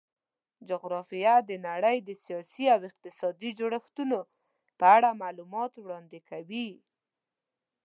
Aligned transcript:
جغرافیه 0.69 1.35
د 1.49 1.51
نړۍ 1.67 1.97
د 2.03 2.09
سیاسي 2.23 2.65
او 2.73 2.79
اقتصادي 2.89 3.49
جوړښتونو 3.59 4.19
په 4.79 4.85
اړه 4.95 5.09
معلومات 5.23 5.73
وړاندې 5.77 6.19
کوي. 6.29 6.67